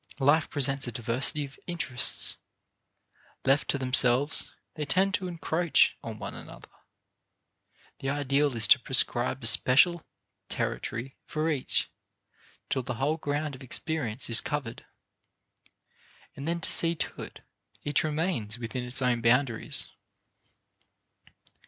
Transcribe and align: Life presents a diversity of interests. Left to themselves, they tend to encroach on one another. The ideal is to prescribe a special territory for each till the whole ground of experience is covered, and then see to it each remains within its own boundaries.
Life 0.17 0.49
presents 0.49 0.87
a 0.87 0.91
diversity 0.91 1.45
of 1.45 1.59
interests. 1.67 2.37
Left 3.45 3.69
to 3.69 3.77
themselves, 3.77 4.49
they 4.73 4.83
tend 4.83 5.13
to 5.13 5.27
encroach 5.27 5.95
on 6.03 6.17
one 6.17 6.33
another. 6.33 6.69
The 7.99 8.09
ideal 8.09 8.55
is 8.55 8.67
to 8.69 8.79
prescribe 8.79 9.43
a 9.43 9.45
special 9.45 10.01
territory 10.49 11.17
for 11.27 11.51
each 11.51 11.91
till 12.67 12.81
the 12.81 12.95
whole 12.95 13.17
ground 13.17 13.53
of 13.53 13.61
experience 13.61 14.27
is 14.27 14.41
covered, 14.41 14.87
and 16.35 16.47
then 16.47 16.63
see 16.63 16.95
to 16.95 17.21
it 17.21 17.41
each 17.83 18.03
remains 18.03 18.57
within 18.57 18.83
its 18.83 19.03
own 19.03 19.21
boundaries. 19.21 19.85